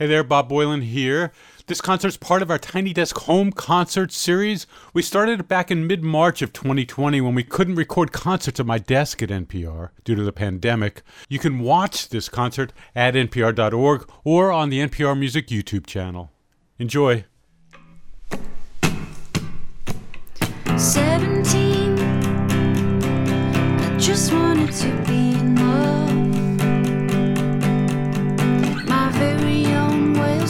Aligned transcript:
Hey 0.00 0.06
there, 0.06 0.24
Bob 0.24 0.48
Boilen 0.48 0.82
here. 0.82 1.30
This 1.66 1.82
concert's 1.82 2.16
part 2.16 2.40
of 2.40 2.50
our 2.50 2.56
Tiny 2.56 2.94
Desk 2.94 3.14
Home 3.18 3.52
Concert 3.52 4.12
series. 4.12 4.66
We 4.94 5.02
started 5.02 5.40
it 5.40 5.46
back 5.46 5.70
in 5.70 5.86
mid 5.86 6.02
March 6.02 6.40
of 6.40 6.54
2020 6.54 7.20
when 7.20 7.34
we 7.34 7.44
couldn't 7.44 7.74
record 7.74 8.10
concerts 8.10 8.58
at 8.58 8.64
my 8.64 8.78
desk 8.78 9.22
at 9.22 9.28
NPR 9.28 9.90
due 10.04 10.14
to 10.14 10.22
the 10.22 10.32
pandemic. 10.32 11.02
You 11.28 11.38
can 11.38 11.58
watch 11.58 12.08
this 12.08 12.30
concert 12.30 12.72
at 12.94 13.12
npr.org 13.12 14.10
or 14.24 14.50
on 14.50 14.70
the 14.70 14.78
NPR 14.78 15.18
Music 15.18 15.48
YouTube 15.48 15.84
channel. 15.84 16.32
Enjoy. 16.78 17.26
17 20.78 21.98
I 23.82 23.96
just 23.98 24.32
wanted 24.32 24.72
to 24.72 25.04
be 25.06 25.39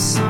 own 0.00 0.29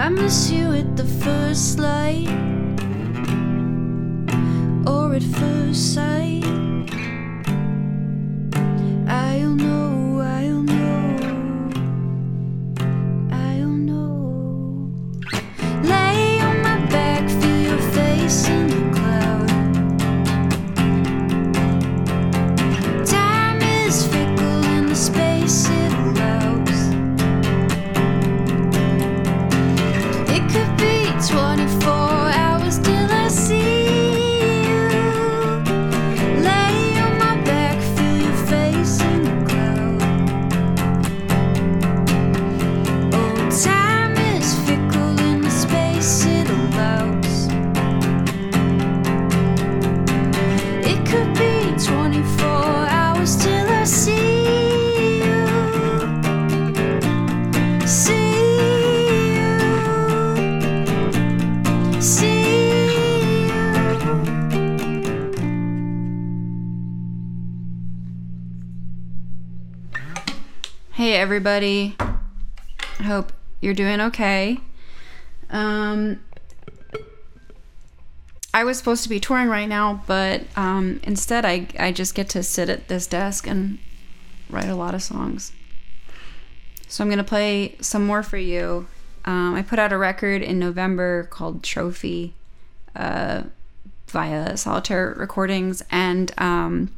I 0.00 0.08
miss 0.08 0.50
you 0.50 0.72
at 0.72 0.96
the 0.96 1.04
first 1.04 1.78
light? 1.78 2.26
Or 4.86 5.14
at 5.14 5.22
first 5.22 5.92
sight? 5.92 6.42
Hey 57.90 57.96
everybody. 71.14 71.96
Hope 73.02 73.32
you're 73.60 73.74
doing 73.74 74.00
okay. 74.00 74.60
Um 75.50 76.20
I 78.54 78.62
was 78.62 78.78
supposed 78.78 79.02
to 79.02 79.08
be 79.08 79.18
touring 79.18 79.48
right 79.48 79.68
now, 79.68 80.04
but 80.06 80.42
um 80.56 81.00
instead 81.02 81.44
I 81.44 81.66
I 81.76 81.90
just 81.90 82.14
get 82.14 82.28
to 82.28 82.44
sit 82.44 82.68
at 82.68 82.86
this 82.86 83.08
desk 83.08 83.48
and 83.48 83.80
write 84.48 84.68
a 84.68 84.76
lot 84.76 84.94
of 84.94 85.02
songs. 85.02 85.50
So 86.90 87.04
I'm 87.04 87.08
going 87.08 87.18
to 87.18 87.24
play 87.24 87.76
some 87.80 88.04
more 88.04 88.24
for 88.24 88.36
you. 88.36 88.88
Um, 89.24 89.54
I 89.54 89.62
put 89.62 89.78
out 89.78 89.92
a 89.92 89.98
record 89.98 90.42
in 90.42 90.58
November 90.58 91.28
called 91.30 91.62
Trophy 91.62 92.34
uh, 92.96 93.44
via 94.08 94.56
Solitaire 94.56 95.14
Recordings, 95.16 95.84
and 95.92 96.32
um, 96.36 96.90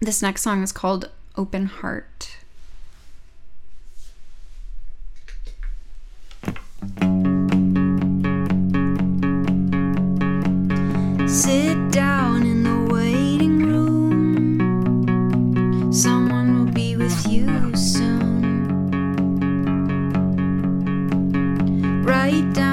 this 0.00 0.20
next 0.20 0.42
song 0.42 0.64
is 0.64 0.72
called 0.72 1.10
Open 1.36 1.66
Heart. 1.66 2.38
Down 22.26 22.65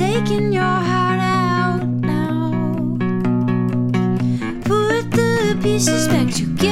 taking 0.00 0.50
your 0.50 0.62
heart 0.62 1.20
out 1.20 1.84
now. 1.84 2.52
Put 4.64 5.10
the 5.10 5.58
pieces 5.62 6.08
back 6.08 6.32
together. 6.34 6.69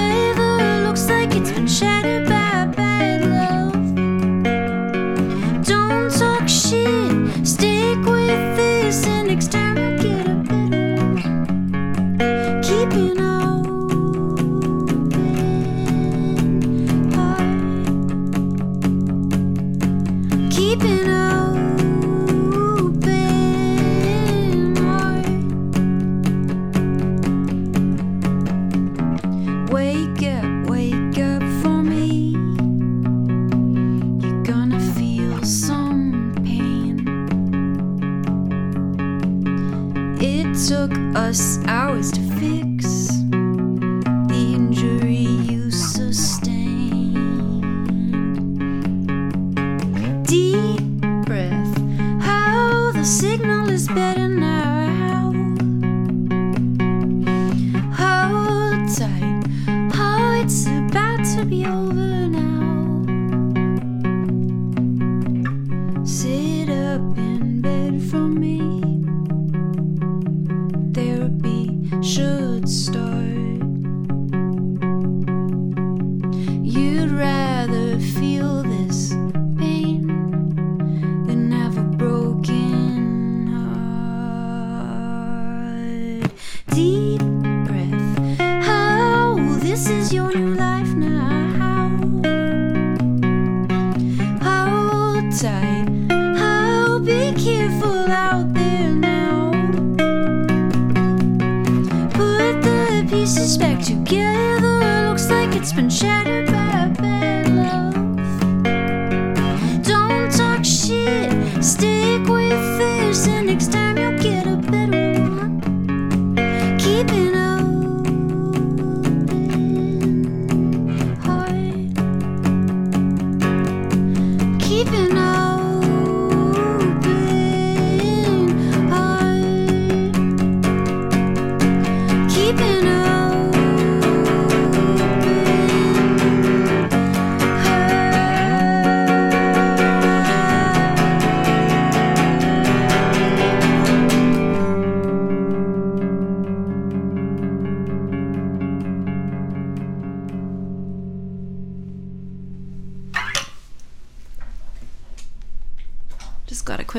signal 53.38 53.70
is 53.70 53.86
better 53.86 54.28
now. 54.28 54.57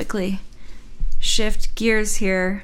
quickly 0.10 0.40
shift 1.20 1.76
gears 1.76 2.16
here. 2.16 2.64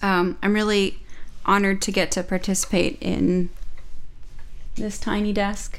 Um, 0.00 0.38
I'm 0.42 0.54
really 0.54 1.00
honored 1.44 1.82
to 1.82 1.92
get 1.92 2.10
to 2.12 2.22
participate 2.22 2.96
in 3.02 3.50
this 4.76 4.98
tiny 4.98 5.34
desk 5.34 5.78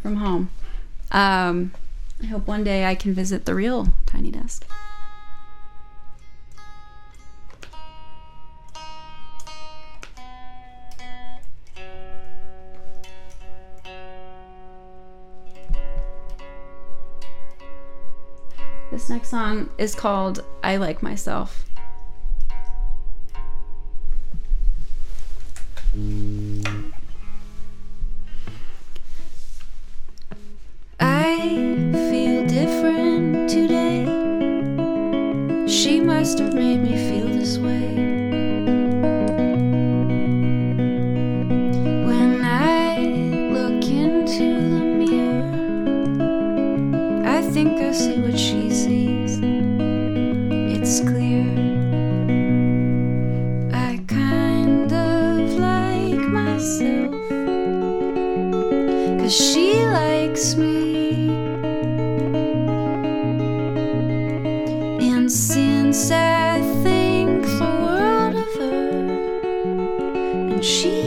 from 0.00 0.16
home. 0.16 0.50
Um, 1.10 1.72
I 2.22 2.26
hope 2.26 2.46
one 2.46 2.62
day 2.62 2.84
I 2.84 2.94
can 2.94 3.12
visit 3.14 3.46
the 3.46 3.54
real 3.56 3.88
tiny 4.06 4.30
desk. 4.30 4.64
Next 19.08 19.30
song 19.30 19.70
is 19.78 19.94
called 19.94 20.44
I 20.62 20.76
Like 20.76 21.02
Myself. 21.02 21.64
I 31.00 31.38
feel 32.10 32.46
different 32.46 33.48
today. 33.48 34.04
She 35.66 36.00
must 36.02 36.38
have 36.40 36.52
made 36.52 36.82
me 36.82 36.94
feel 37.08 37.28
this 37.28 37.56
way. 37.56 37.94
When 42.04 42.44
I 42.44 42.98
look 43.52 43.84
into 43.84 44.60
the 44.68 44.84
mirror, 45.00 45.48
I 47.26 47.40
think 47.40 47.80
I 47.80 47.92
see. 47.92 48.27
She 70.68 70.97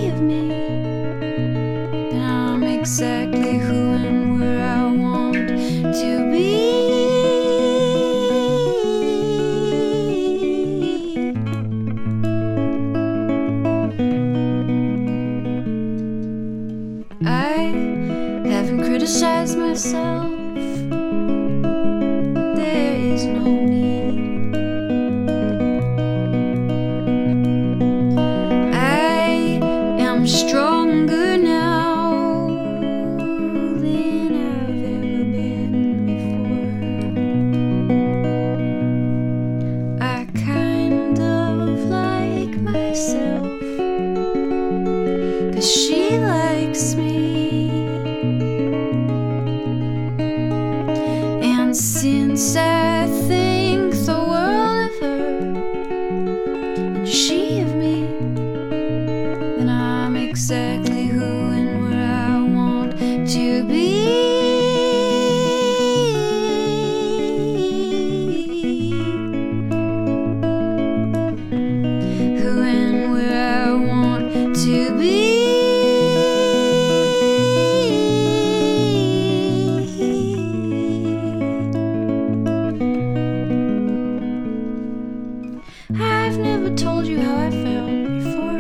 I've 86.00 86.38
never 86.38 86.70
told 86.76 87.06
you 87.08 87.20
how 87.20 87.36
I 87.48 87.52
felt 87.52 87.90
before. 88.18 88.60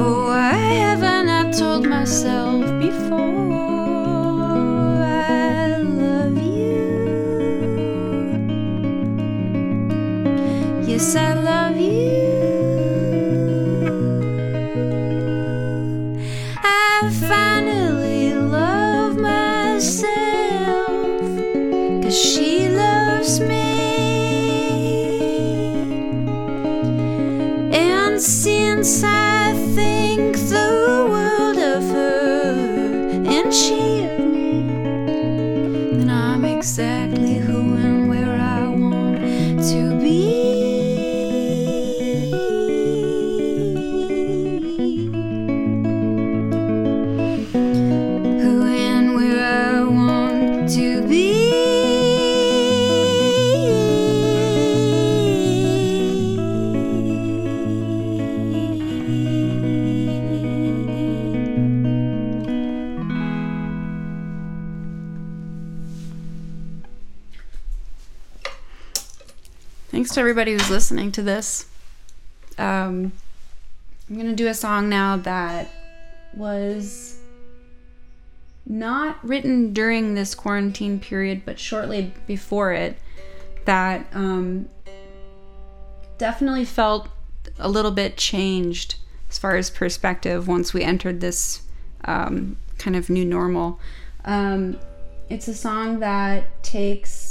Oh, 0.00 0.30
I 0.30 0.52
haven't 0.52 1.28
I 1.28 1.50
told 1.50 1.86
myself 1.86 2.45
since 28.86 29.15
to 70.16 70.20
everybody 70.20 70.52
who's 70.52 70.70
listening 70.70 71.12
to 71.12 71.20
this. 71.20 71.66
Um, 72.56 73.12
I'm 74.08 74.16
gonna 74.16 74.34
do 74.34 74.46
a 74.46 74.54
song 74.54 74.88
now 74.88 75.18
that 75.18 75.68
was 76.34 77.18
not 78.64 79.22
written 79.22 79.74
during 79.74 80.14
this 80.14 80.34
quarantine 80.34 81.00
period, 81.00 81.42
but 81.44 81.58
shortly 81.58 82.14
before 82.26 82.72
it. 82.72 82.96
That 83.66 84.06
um, 84.14 84.70
definitely 86.16 86.64
felt 86.64 87.08
a 87.58 87.68
little 87.68 87.90
bit 87.90 88.16
changed 88.16 88.94
as 89.28 89.36
far 89.36 89.56
as 89.56 89.68
perspective 89.68 90.48
once 90.48 90.72
we 90.72 90.82
entered 90.82 91.20
this 91.20 91.60
um, 92.06 92.56
kind 92.78 92.96
of 92.96 93.10
new 93.10 93.26
normal. 93.26 93.78
Um, 94.24 94.78
it's 95.28 95.46
a 95.46 95.54
song 95.54 96.00
that 96.00 96.62
takes 96.62 97.25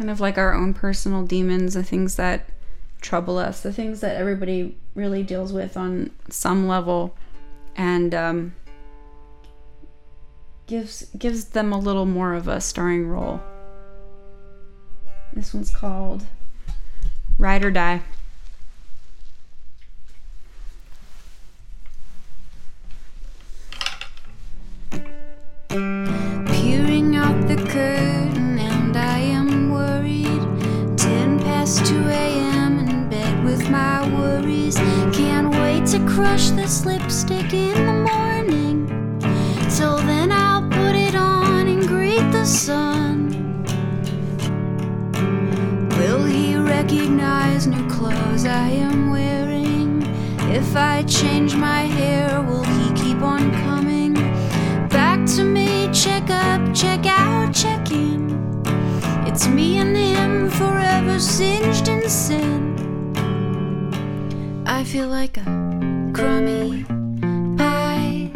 kind 0.00 0.08
of 0.10 0.18
like 0.18 0.38
our 0.38 0.54
own 0.54 0.72
personal 0.72 1.26
demons, 1.26 1.74
the 1.74 1.82
things 1.82 2.16
that 2.16 2.48
trouble 3.02 3.36
us, 3.36 3.60
the 3.60 3.70
things 3.70 4.00
that 4.00 4.16
everybody 4.16 4.74
really 4.94 5.22
deals 5.22 5.52
with 5.52 5.76
on 5.76 6.10
some 6.30 6.66
level, 6.66 7.14
and 7.76 8.14
um, 8.14 8.54
gives 10.66 11.04
gives 11.18 11.50
them 11.50 11.70
a 11.70 11.78
little 11.78 12.06
more 12.06 12.32
of 12.32 12.48
a 12.48 12.62
starring 12.62 13.08
role. 13.08 13.42
This 15.34 15.52
one's 15.52 15.70
called 15.70 16.24
Ride 17.36 17.62
or 17.62 17.70
Die. 17.70 18.00
Recognize 46.82 47.66
new 47.66 47.86
clothes 47.90 48.46
I 48.46 48.68
am 48.68 49.10
wearing? 49.10 50.02
If 50.60 50.74
I 50.74 51.02
change 51.02 51.54
my 51.54 51.82
hair, 51.98 52.40
will 52.40 52.64
he 52.64 52.86
keep 52.94 53.20
on 53.20 53.52
coming? 53.66 54.14
Back 54.88 55.26
to 55.36 55.44
me, 55.44 55.90
check 55.92 56.30
up, 56.30 56.74
check 56.74 57.04
out, 57.04 57.54
check 57.54 57.90
in. 57.90 58.22
It's 59.28 59.46
me 59.46 59.76
and 59.76 59.94
him 59.94 60.48
forever 60.48 61.18
singed 61.18 61.88
in 61.88 62.08
sin. 62.08 62.60
I 64.66 64.82
feel 64.82 65.08
like 65.08 65.36
a 65.36 65.44
crummy 66.14 66.84
pie, 67.58 68.30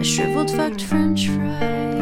a 0.00 0.04
shriveled 0.04 0.50
fucked 0.50 0.82
french 0.82 1.28
fry. 1.28 2.01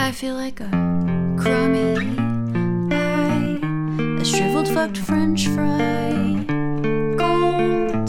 I 0.00 0.12
feel 0.12 0.36
like 0.36 0.60
a 0.60 0.70
crummy 1.36 1.94
pie, 2.88 3.58
a 4.20 4.24
shriveled 4.24 4.68
fucked 4.68 4.96
french 4.96 5.48
fry. 5.48 6.10
Gold 7.16 8.08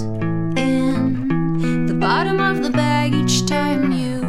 in 0.57 1.87
the 1.87 1.95
bottom 1.95 2.39
of 2.39 2.61
the 2.61 2.69
bag 2.69 3.15
each 3.15 3.47
time 3.47 3.91
you 3.91 4.21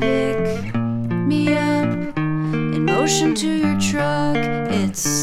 pick 0.00 0.74
me 0.74 1.54
up 1.54 2.16
in 2.16 2.86
motion 2.86 3.34
to 3.36 3.46
your 3.46 3.78
truck. 3.78 4.36
It's 4.36 5.15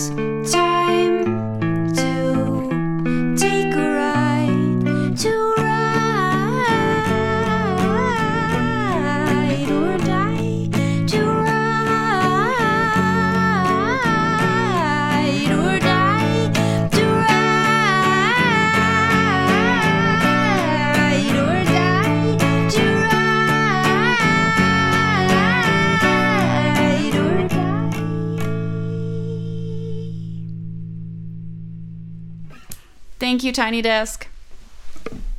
you, 33.54 33.64
Tiny 33.64 33.82
Desk. 33.84 34.28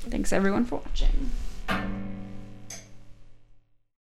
Thanks 0.08 0.32
everyone 0.32 0.64
for 0.66 0.76
watching. 0.76 1.30